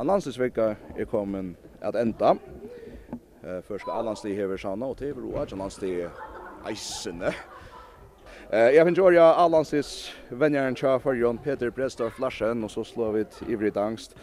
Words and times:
Anlandsvecka 0.00 0.76
är 0.96 1.04
kommen 1.04 1.56
att 1.80 1.94
ända. 1.94 2.36
Eh 3.42 3.60
första 3.60 3.92
Anlandslig 3.92 4.36
här 4.36 4.56
sanna 4.56 4.86
och 4.86 4.96
det 4.98 5.12
var 5.12 5.42
att 5.42 5.52
Anlandslig 5.52 6.08
isne. 6.70 7.34
Eh 8.50 8.58
jag 8.58 8.86
enjoyar 8.86 9.12
jag 9.12 9.38
Anlandslis 9.38 10.12
vänjaren 10.28 10.76
char 10.76 10.98
för 10.98 11.14
Jon 11.14 11.38
Peter 11.38 11.70
Prestor 11.70 12.10
Flaschen 12.10 12.64
och 12.64 12.70
så 12.70 12.84
slår 12.84 13.12
vi 13.12 13.20
ett 13.20 13.42
ivrigt 13.48 13.76
angst. 13.76 14.16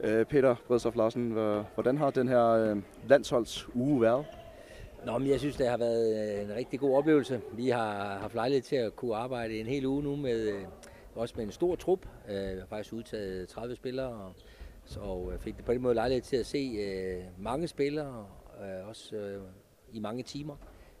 Eh 0.00 0.24
Peter 0.24 0.56
Prestor 0.68 0.90
Flaschen, 0.90 1.32
hvordan 1.74 1.98
har 1.98 2.10
den 2.10 2.28
her 2.28 2.82
landsholds 3.08 3.66
uge 3.74 4.00
været? 4.00 4.24
Nå, 5.06 5.18
men 5.18 5.28
jeg 5.28 5.38
synes, 5.40 5.56
det 5.56 5.68
har 5.68 5.76
været 5.78 6.42
en 6.42 6.54
rigtig 6.54 6.80
god 6.80 6.96
oplevelse. 6.96 7.40
Vi 7.52 7.68
har 7.68 8.18
haft 8.18 8.34
lejlighed 8.34 8.62
til 8.62 8.76
at 8.76 8.96
kunne 8.96 9.16
arbejde 9.16 9.60
en 9.60 9.66
hel 9.66 9.86
uge 9.86 10.02
nu 10.02 10.16
med 10.16 10.54
også 11.14 11.34
med 11.36 11.44
en 11.44 11.52
stor 11.52 11.76
trup. 11.76 12.06
Eh 12.28 12.68
faktisk 12.68 12.92
udtaget 12.92 13.48
30 13.48 13.76
spillere 13.76 14.08
og 14.08 14.32
Så 14.86 15.30
fik 15.40 15.56
det 15.56 15.64
på 15.64 15.72
den 15.72 15.82
måde 15.82 15.94
lejlighed 15.94 16.22
til 16.22 16.36
at 16.36 16.46
se 16.46 16.58
øh, 16.58 17.22
mange 17.38 17.68
spillere, 17.68 18.26
øh, 18.60 18.88
også 18.88 19.16
øh, 19.16 19.40
i 19.92 20.00
mange 20.00 20.22
timer. 20.22 20.54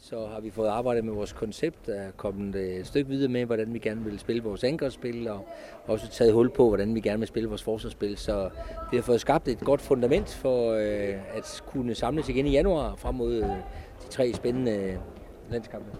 Så 0.00 0.26
har 0.26 0.40
vi 0.40 0.50
fået 0.50 0.68
arbejdet 0.68 1.04
med 1.04 1.14
vores 1.14 1.32
koncept, 1.32 1.88
er 1.88 2.10
kommet 2.16 2.54
et 2.56 2.86
stykke 2.86 3.08
videre 3.10 3.28
med, 3.28 3.44
hvordan 3.44 3.74
vi 3.74 3.78
gerne 3.78 4.04
vil 4.04 4.18
spille 4.18 4.42
vores 4.42 4.64
angrebsspil, 4.64 5.28
og 5.28 5.46
også 5.86 6.10
taget 6.10 6.32
hul 6.32 6.50
på, 6.50 6.68
hvordan 6.68 6.94
vi 6.94 7.00
gerne 7.00 7.18
vil 7.18 7.28
spille 7.28 7.48
vores 7.48 7.62
forsvarsspil. 7.62 8.16
Så 8.16 8.50
vi 8.90 8.96
har 8.96 9.02
fået 9.02 9.20
skabt 9.20 9.48
et 9.48 9.60
godt 9.60 9.80
fundament 9.80 10.28
for 10.28 10.72
øh, 10.72 11.36
at 11.36 11.62
kunne 11.66 11.94
samles 11.94 12.28
igen 12.28 12.46
i 12.46 12.50
januar 12.50 12.94
frem 12.96 13.14
mod 13.14 13.34
øh, 13.34 13.48
de 14.02 14.08
tre 14.10 14.32
spændende 14.32 14.72
øh, 14.72 14.94
landskampe. 15.50 15.90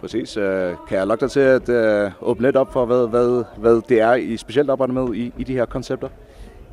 Præcis. 0.00 0.36
Øh, 0.36 0.74
kan 0.88 0.98
jeg 0.98 1.06
lukke 1.06 1.20
dig 1.20 1.30
til 1.30 1.40
at 1.40 1.68
øh, 1.68 2.10
åbne 2.20 2.46
lidt 2.46 2.56
op 2.56 2.72
for, 2.72 2.84
hvad, 2.84 3.08
hvad, 3.08 3.44
hvad 3.58 3.82
det 3.88 4.00
er, 4.00 4.14
I 4.14 4.36
specielt 4.36 4.70
arbejder 4.70 4.94
med 4.94 5.14
i, 5.14 5.32
i 5.38 5.44
de 5.44 5.52
her 5.52 5.66
koncepter? 5.66 6.08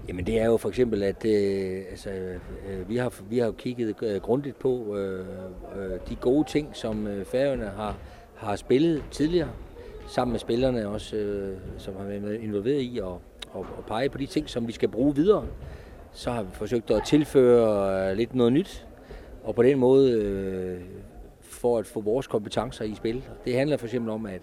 Jamen 0.08 0.26
det 0.26 0.40
er 0.40 0.46
jo 0.46 0.58
for 0.58 0.70
eksempel, 0.70 1.04
at 1.04 1.26
øh, 1.26 1.84
altså, 1.90 2.10
øh, 2.10 2.90
vi, 2.90 2.98
har, 2.98 3.14
vi 3.30 3.38
har 3.38 3.52
kigget 3.52 3.96
øh, 4.04 4.22
grundigt 4.22 4.60
på 4.60 4.98
øh, 4.98 5.26
øh, 5.78 6.00
de 6.10 6.16
gode 6.16 6.44
ting, 6.50 6.70
som 6.74 7.08
øh, 7.08 7.26
færøerne 7.26 7.66
har, 7.66 7.98
har 8.36 8.56
spillet 8.56 9.04
tidligere, 9.12 9.50
sammen 10.08 10.32
med 10.32 10.40
spillerne 10.40 10.88
også, 10.88 11.16
øh, 11.16 11.58
som 11.78 11.96
har 11.96 12.04
været 12.04 12.42
involveret 12.42 12.82
i 12.82 13.00
og, 13.04 13.22
og, 13.52 13.66
og 13.78 13.86
pege 13.88 14.10
på 14.10 14.18
de 14.18 14.26
ting, 14.26 14.50
som 14.50 14.68
vi 14.68 14.72
skal 14.72 14.90
bruge 14.90 15.16
videre. 15.16 15.46
Så 16.12 16.32
har 16.32 16.44
vi 16.44 16.50
forsøgt 16.54 16.92
at 16.92 17.04
tilføre 17.06 18.10
øh, 18.10 18.18
lidt 18.18 18.36
noget 18.36 18.54
nyt, 18.54 18.88
og 19.44 19.56
på 19.56 19.64
den 19.64 19.80
måde 19.80 20.12
øh, 20.12 20.82
for 21.42 21.78
at 21.78 21.86
få 21.86 22.02
vores 22.02 22.28
kompetencer 22.28 22.86
i 22.86 22.96
spil. 22.96 23.24
Det 23.46 23.56
handler 23.56 23.78
for 23.78 23.86
eksempel 23.86 24.12
om, 24.12 24.26
at 24.26 24.42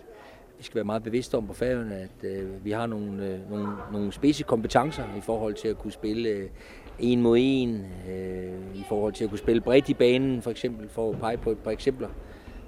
skal 0.64 0.74
være 0.74 0.84
meget 0.84 1.02
bevidste 1.02 1.34
om 1.34 1.46
på 1.46 1.52
færøerne, 1.52 1.94
at 1.96 2.30
øh, 2.30 2.64
vi 2.64 2.70
har 2.70 2.86
nogle, 2.86 3.26
øh, 3.26 3.50
nogle, 3.50 3.68
nogle 3.92 4.12
spidse 4.12 4.42
kompetencer 4.42 5.02
i 5.18 5.20
forhold 5.20 5.54
til 5.54 5.68
at 5.68 5.78
kunne 5.78 5.92
spille 5.92 6.28
øh, 6.28 6.48
en 6.98 7.22
mod 7.22 7.36
en, 7.40 7.86
øh, 8.10 8.52
i 8.74 8.84
forhold 8.88 9.12
til 9.12 9.24
at 9.24 9.30
kunne 9.30 9.38
spille 9.38 9.60
bredt 9.60 9.88
i 9.88 9.94
banen 9.94 10.42
for 10.42 10.50
eksempel, 10.50 10.88
for 10.88 11.10
at 11.10 11.18
pege 11.18 11.36
på 11.36 11.50
et 11.50 11.58
par 11.58 11.70
eksempler. 11.70 12.08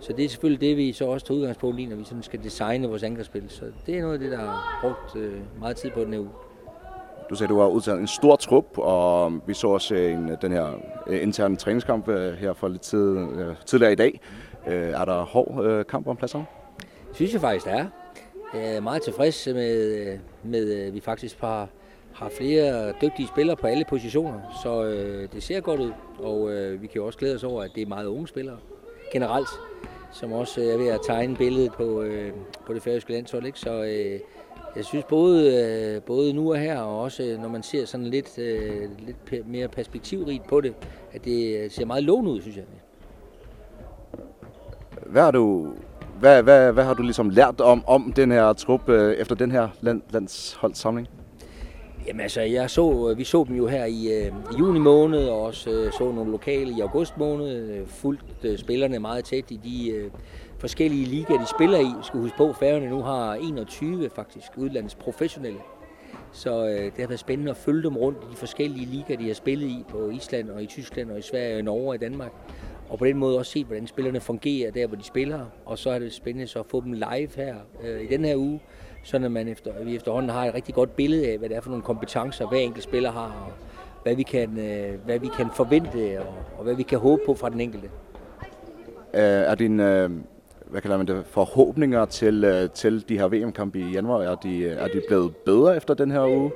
Så 0.01 0.13
det 0.13 0.25
er 0.25 0.29
selvfølgelig 0.29 0.61
det, 0.61 0.77
vi 0.77 0.93
så 0.93 1.05
også 1.07 1.27
tager 1.27 1.39
udgangspunkt 1.39 1.81
i, 1.81 1.87
når 1.87 1.97
vi 1.97 2.05
sådan 2.05 2.23
skal 2.23 2.43
designe 2.43 2.89
vores 2.89 3.03
angrebsspil. 3.03 3.45
Så 3.49 3.65
det 3.87 3.99
er 3.99 4.01
noget 4.01 4.15
af 4.15 4.21
det, 4.21 4.31
der 4.31 4.39
har 4.39 4.79
brugt 4.83 5.17
øh, 5.17 5.41
meget 5.61 5.77
tid 5.77 5.91
på 5.91 6.01
den 6.01 6.13
her 6.13 6.21
uge. 6.21 6.31
Du 7.31 7.35
sagde, 7.35 7.53
du 7.53 7.59
har 7.59 7.67
udtaget 7.67 8.01
en 8.01 8.07
stor 8.07 8.37
trup, 8.37 8.79
og 8.79 9.33
vi 9.47 9.55
så 9.55 9.69
også 9.69 9.95
en, 9.95 10.37
den 10.43 10.53
her 10.53 10.81
interne 11.11 11.57
træningskamp 11.57 12.09
her 12.39 12.53
for 12.53 12.69
lidt 12.69 12.83
tid, 12.83 13.17
tidligere 13.67 13.93
i 13.93 13.97
dag. 13.97 14.21
Er 14.67 15.05
der 15.05 15.23
hård 15.23 15.85
kamp 15.85 16.07
om 16.07 16.17
pladserne? 16.17 16.45
synes 17.15 17.33
jeg 17.33 17.41
faktisk, 17.41 17.67
det 17.67 17.73
er. 17.73 17.87
Jeg 18.55 18.77
er 18.77 18.81
meget 18.81 19.03
tilfreds 19.03 19.47
med, 19.47 20.19
med 20.43 20.73
at 20.73 20.95
vi 20.95 21.01
faktisk 21.01 21.41
har, 21.41 21.69
har 22.13 22.29
flere 22.29 22.93
dygtige 23.03 23.29
spillere 23.29 23.57
på 23.57 23.67
alle 23.67 23.85
positioner, 23.89 24.61
så 24.63 24.85
øh, 24.85 25.29
det 25.33 25.43
ser 25.43 25.61
godt 25.61 25.81
ud, 25.81 25.93
og 26.19 26.53
øh, 26.53 26.83
vi 26.83 26.87
kan 26.87 26.97
jo 26.97 27.07
også 27.07 27.19
glæde 27.19 27.35
os 27.35 27.45
over, 27.45 27.63
at 27.63 27.71
det 27.75 27.83
er 27.83 27.87
meget 27.87 28.07
unge 28.07 28.29
spillere 28.29 28.57
generelt, 29.13 29.49
som 30.13 30.33
også 30.33 30.61
er 30.61 30.77
ved 30.77 30.89
at 30.89 31.01
tegne 31.07 31.37
billedet 31.37 31.73
på, 31.73 32.03
øh, 32.03 32.33
på 32.67 32.75
det 32.75 32.83
færøske 32.83 33.13
landshold. 33.13 33.47
Ikke? 33.47 33.59
Så 33.59 33.83
øh, 33.83 34.21
jeg 34.77 34.85
synes 34.85 35.05
både, 35.05 35.65
øh, 35.97 36.03
både 36.03 36.33
nu 36.33 36.53
og 36.53 36.59
her, 36.59 36.79
og 36.81 37.01
også 37.01 37.37
når 37.41 37.49
man 37.49 37.63
ser 37.63 37.85
sådan 37.85 38.07
lidt, 38.07 38.39
øh, 38.39 38.89
lidt 38.99 39.49
mere 39.49 39.69
perspektivrigt 39.69 40.47
på 40.49 40.61
det, 40.61 40.75
at 41.13 41.25
det 41.25 41.73
ser 41.73 41.85
meget 41.85 42.05
lovende 42.05 42.31
ud, 42.31 42.41
synes 42.41 42.57
jeg. 42.57 42.65
Hvad 45.07 45.23
har 45.23 45.31
du 45.31 45.73
Hvad, 46.21 46.43
hvad, 46.43 46.73
hvad 46.73 46.85
har 46.85 46.95
du 46.95 47.03
liksom 47.03 47.31
lært 47.31 47.61
om, 47.61 47.85
om 47.87 48.13
den 48.17 48.33
her 48.33 48.53
trup 48.53 48.89
øh, 48.89 49.15
efter 49.15 49.35
den 49.35 49.51
her 49.51 49.69
land, 49.81 50.03
landsholdssamling? 50.11 51.09
Jamen 52.07 52.21
altså, 52.21 52.41
jeg 52.41 52.71
så, 52.71 53.15
vi 53.17 53.25
så 53.25 53.45
dem 53.49 53.57
jo 53.57 53.67
her 53.67 53.85
i, 53.85 54.07
øh, 54.13 54.33
juni 54.59 54.79
måned, 54.79 55.29
og 55.29 55.43
også 55.43 55.71
øh, 55.71 55.93
så 55.93 56.13
nogle 56.13 56.31
lokale 56.31 56.73
i 56.73 56.81
august 56.81 57.19
måned. 57.19 57.71
Øh, 57.71 57.87
fulgt 57.87 58.45
øh, 58.45 58.59
spillerne 58.59 58.99
meget 58.99 59.25
tæt 59.25 59.51
i 59.51 59.61
de 59.65 59.91
øh, 59.91 60.11
forskellige 60.59 61.05
ligaer, 61.05 61.39
de 61.39 61.47
spiller 61.47 61.79
i. 61.79 61.93
Skal 62.03 62.21
huske 62.21 62.37
på, 62.37 62.53
Færøerne 62.53 62.91
nu 62.91 63.03
har 63.03 63.35
21 63.35 64.11
faktisk 64.15 64.49
udlands 64.57 64.95
professionelle. 64.95 65.59
Så 66.33 66.67
øh, 66.67 66.85
det 66.85 66.99
har 66.99 67.07
været 67.07 67.21
spændende 67.21 67.51
at 67.51 67.57
følge 67.57 67.83
dem 67.83 67.97
rundt 67.97 68.19
i 68.19 68.33
de 68.33 68.37
forskellige 68.37 68.87
ligaer, 68.87 69.19
de 69.19 69.27
har 69.27 69.35
spillet 69.35 69.67
i 69.67 69.85
på 69.89 70.11
Island 70.11 70.51
og 70.51 70.63
i 70.63 70.67
Tyskland 70.67 71.11
og 71.11 71.19
i 71.19 71.23
Sverige 71.23 71.55
og 71.55 71.59
i 71.59 71.63
Norge 71.63 71.89
og 71.89 71.95
i 71.95 71.99
Danmark 71.99 72.33
og 72.89 72.99
på 72.99 73.05
den 73.05 73.17
måde 73.17 73.39
også 73.39 73.53
se, 73.53 73.65
hvordan 73.65 73.87
spillerne 73.87 74.21
fungerer 74.21 74.71
der, 74.71 74.87
hvor 74.87 74.97
de 74.97 75.05
spiller. 75.05 75.41
Og 75.65 75.79
så 75.79 75.91
er 75.91 75.99
det 75.99 76.13
spændende 76.13 76.47
så 76.47 76.59
at 76.59 76.67
få 76.67 76.81
dem 76.81 76.93
live 76.93 77.29
her 77.37 77.55
øh, 77.85 78.01
i 78.03 78.07
den 78.07 78.25
her 78.25 78.37
uge, 78.37 78.61
så 79.03 79.17
at 79.17 79.33
man 79.33 79.49
efter, 79.49 79.85
vi 79.85 79.97
efterhånden 79.97 80.31
har 80.31 80.47
et 80.47 80.55
rigtig 80.55 80.75
godt 80.75 80.97
billede 80.97 81.29
af, 81.29 81.39
hvad 81.39 81.49
det 81.49 81.57
er 81.57 81.61
for 81.61 81.71
nogle 81.71 81.85
kompetencer, 81.85 82.49
hver 82.49 82.59
enkelt 82.59 82.85
spiller 82.85 83.11
har, 83.11 83.47
og 83.47 83.53
hvad 84.03 84.15
vi 84.15 84.23
kan, 84.23 84.59
øh, 84.59 84.95
hvad 85.05 85.19
vi 85.19 85.29
kan 85.37 85.47
forvente, 85.55 86.21
og, 86.21 86.35
og 86.59 86.65
hvad 86.65 86.75
vi 86.75 86.83
kan 86.83 86.99
håbe 86.99 87.23
på 87.27 87.35
fra 87.35 87.51
den 87.51 87.61
enkelte. 87.61 87.89
Øh, 89.15 89.21
er 89.23 89.55
din, 89.55 89.81
øh, 89.81 90.11
hvad 90.67 90.81
kalder 90.81 90.97
man 90.97 91.07
det, 91.07 91.27
forhåbninger 91.27 92.05
til, 92.05 92.45
øh, 92.45 92.71
til 92.71 93.09
de 93.09 93.19
her 93.19 93.29
VM-kampe 93.29 93.79
i 93.79 93.91
januar, 93.91 94.23
er 94.23 94.35
de, 94.35 94.69
er 94.69 94.89
de 94.89 95.03
blevet 95.09 95.37
bedre 95.37 95.77
efter 95.77 95.95
den 95.95 96.11
her 96.11 96.27
uge? 96.27 96.51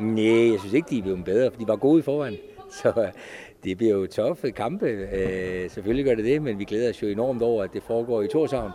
Nej, 0.00 0.50
jeg 0.50 0.60
synes 0.60 0.74
ikke, 0.74 0.90
de 0.90 0.98
er 0.98 1.02
blevet 1.02 1.24
bedre, 1.24 1.50
for 1.50 1.60
de 1.60 1.68
var 1.68 1.76
gode 1.76 1.98
i 1.98 2.02
forvejen. 2.02 2.36
Så 2.82 3.10
det 3.64 3.76
bliver 3.76 3.94
jo 3.94 4.06
toffe 4.06 4.50
kampe. 4.50 4.86
Øh, 4.86 5.70
selvfølgelig 5.70 6.04
gør 6.04 6.14
det 6.14 6.24
det, 6.24 6.42
men 6.42 6.58
vi 6.58 6.64
glæder 6.64 6.90
os 6.90 7.02
jo 7.02 7.08
enormt 7.08 7.42
over, 7.42 7.64
at 7.64 7.72
det 7.72 7.82
foregår 7.82 8.22
i 8.22 8.28
Torshavn. 8.28 8.70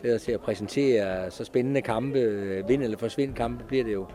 Glæder 0.00 0.16
os 0.16 0.22
til 0.22 0.32
at 0.32 0.40
præsentere 0.40 1.30
så 1.30 1.44
spændende 1.44 1.82
kampe, 1.82 2.18
vind 2.68 2.82
eller 2.82 2.98
forsvind 2.98 3.34
kampe 3.34 3.64
bliver 3.64 3.84
det 3.84 3.92
jo 3.92 4.06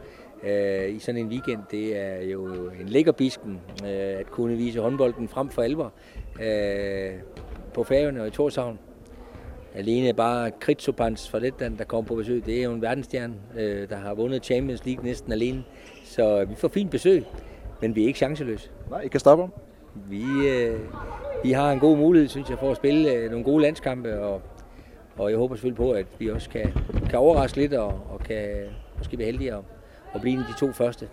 øh, 0.44 0.96
i 0.96 1.00
sådan 1.00 1.22
en 1.22 1.28
weekend. 1.28 1.60
Det 1.72 1.98
er 1.98 2.22
jo 2.22 2.70
en 2.82 2.90
lækkerbisken 2.90 3.62
øh, 3.84 4.20
at 4.20 4.32
kunne 4.32 4.58
vise 4.58 4.80
håndbolden 4.80 5.28
frem 5.28 5.50
for 5.50 5.62
alvor 5.62 5.94
øh, 6.42 7.12
på 7.74 7.84
færgerne 7.84 8.22
og 8.22 8.28
i 8.28 8.32
Torshavn. 8.32 8.80
Alene 9.76 10.14
bare 10.14 10.52
Kritsopans 10.52 11.30
fra 11.30 11.40
Letland, 11.40 11.78
der 11.78 11.84
kom 11.84 12.06
på 12.06 12.16
besøg, 12.16 12.46
det 12.46 12.60
er 12.60 12.64
jo 12.64 12.72
en 12.72 12.82
verdensstjerne, 12.82 13.34
øh, 13.58 13.90
der 13.90 13.96
har 13.96 14.14
vundet 14.14 14.46
Champions 14.46 14.86
League 14.86 15.04
næsten 15.04 15.32
alene. 15.32 15.64
Så 16.04 16.46
vi 16.46 16.56
får 16.56 16.68
fint 16.68 16.92
besøg, 16.92 17.24
men 17.82 17.96
vi 17.96 18.04
er 18.04 18.08
ikke 18.08 18.18
chanceløse. 18.18 18.70
Nej, 18.90 19.02
ikke 19.02 19.12
kan 19.12 19.20
stoppe 19.20 19.44
ham 19.44 19.69
vi, 19.94 20.48
øh, 20.48 20.80
vi 21.44 21.52
har 21.52 21.72
en 21.72 21.80
god 21.80 21.98
mulighed, 21.98 22.30
synes 22.30 22.50
jeg, 22.50 22.58
for 22.60 22.72
at 22.72 22.78
spille 22.78 23.12
øh, 23.12 23.30
nogle 23.30 23.46
gode 23.46 23.62
landskampe, 23.62 24.20
og, 24.20 24.42
og 25.18 25.30
jeg 25.30 25.38
håber 25.38 25.56
selvfølgelig 25.56 25.78
på, 25.78 25.92
at 25.92 26.06
vi 26.20 26.30
også 26.30 26.50
kan, 26.50 26.74
kan 27.10 27.20
overraske 27.20 27.58
lidt 27.58 27.74
og, 27.74 27.88
og 27.88 28.20
kan 28.20 28.48
måske 28.98 29.18
være 29.18 29.26
heldige 29.26 29.54
at, 29.54 29.60
at 30.14 30.22
blive 30.22 30.34
en 30.34 30.40
af 30.40 30.46
de 30.54 30.60
to 30.60 30.72
første. 30.72 31.08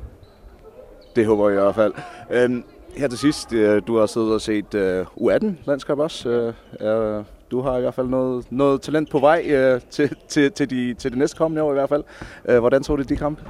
Det 1.16 1.26
håber 1.26 1.48
jeg 1.48 1.58
i 1.58 1.62
hvert 1.62 1.74
fald. 1.74 1.92
Ehm 2.32 2.64
her 2.96 3.08
til 3.08 3.18
sidst, 3.18 3.50
du 3.86 3.98
har 3.98 4.06
siddet 4.06 4.34
og 4.34 4.40
set 4.40 4.74
øh, 4.74 5.06
U18-landskab 5.06 5.98
også. 5.98 6.52
Øh, 6.80 7.24
du 7.50 7.60
har 7.60 7.76
i 7.76 7.80
hvert 7.80 7.94
fald 7.94 8.08
noget, 8.08 8.46
noget 8.50 8.80
talent 8.82 9.10
på 9.10 9.18
vej 9.18 9.44
øh, 9.46 9.80
til, 9.90 10.16
til, 10.28 10.52
til, 10.52 10.70
de, 10.70 10.94
til 10.94 11.10
det 11.10 11.18
næste 11.18 11.36
kommende 11.36 11.62
år 11.62 11.70
i 11.70 11.74
hvert 11.74 11.88
fald. 11.88 12.04
Øh, 12.48 12.58
hvordan 12.58 12.82
så 12.82 12.96
du 12.96 13.02
de 13.02 13.16
kampe? 13.16 13.42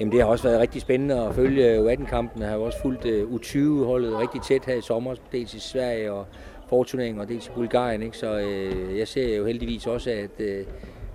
Jamen 0.00 0.12
det 0.12 0.20
har 0.20 0.26
også 0.26 0.44
været 0.48 0.60
rigtig 0.60 0.80
spændende 0.80 1.20
at 1.20 1.34
følge 1.34 1.78
U18-kampene. 1.78 2.44
Jeg 2.44 2.52
har 2.52 2.58
også 2.58 2.78
fulgt 2.82 3.04
U20-holdet 3.04 4.18
rigtig 4.18 4.42
tæt 4.42 4.64
her 4.64 4.74
i 4.74 4.80
sommer, 4.80 5.14
dels 5.32 5.54
i 5.54 5.60
Sverige 5.60 6.12
og 6.12 6.26
forturneringen 6.68 7.20
og 7.20 7.28
dels 7.28 7.46
i 7.46 7.50
Bulgarien. 7.54 8.02
Ikke? 8.02 8.16
Så 8.16 8.36
uh, 8.36 8.98
jeg 8.98 9.08
ser 9.08 9.36
jo 9.36 9.46
heldigvis 9.46 9.86
også, 9.86 10.10
at, 10.10 10.30
uh, 10.38 10.66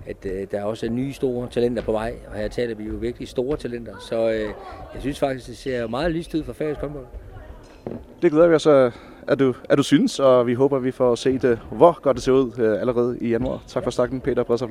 at 0.06 0.16
uh, 0.24 0.30
der 0.50 0.62
også 0.62 0.86
er 0.86 0.90
nye 0.90 1.12
store 1.12 1.48
talenter 1.50 1.82
på 1.82 1.92
vej. 1.92 2.14
Og 2.28 2.34
her 2.34 2.48
taler 2.48 2.74
vi 2.74 2.84
jo 2.84 2.94
virkelig 2.94 3.28
store 3.28 3.56
talenter. 3.56 3.92
Så 4.00 4.26
uh, 4.26 4.34
jeg 4.94 5.00
synes 5.00 5.18
faktisk, 5.18 5.48
det 5.48 5.56
ser 5.56 5.86
meget 5.86 6.12
lyst 6.12 6.34
ud 6.34 6.42
for 6.42 6.52
færdisk 6.52 6.80
håndbold. 6.80 7.06
Det 8.22 8.30
glæder 8.30 8.48
vi 8.48 8.54
os, 8.54 8.66
at 9.28 9.38
du, 9.38 9.54
at 9.68 9.78
du 9.78 9.82
synes, 9.82 10.20
og 10.20 10.46
vi 10.46 10.54
håber, 10.54 10.78
vi 10.78 10.90
får 10.90 11.14
set, 11.14 11.58
hvor 11.72 12.00
godt 12.02 12.14
det 12.14 12.24
ser 12.24 12.32
ud 12.32 12.76
allerede 12.80 13.18
i 13.20 13.28
januar. 13.28 13.62
Tak 13.66 13.84
for 13.84 13.90
snakken, 13.90 14.20
Peter 14.20 14.42
Bredsov 14.42 14.70